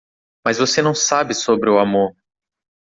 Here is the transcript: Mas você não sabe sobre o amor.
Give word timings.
Mas 0.43 0.57
você 0.57 0.81
não 0.81 0.95
sabe 0.95 1.35
sobre 1.35 1.69
o 1.69 1.77
amor. 1.77 2.15